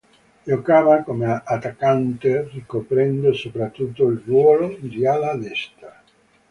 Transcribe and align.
Giocava 0.47 1.03
come 1.03 1.27
attaccante, 1.31 2.49
ricoprendo 2.53 3.33
soprattutto 3.35 4.07
il 4.07 4.19
ruolo 4.25 4.75
di 4.79 5.05
ala 5.05 5.35
destra. 5.35 6.01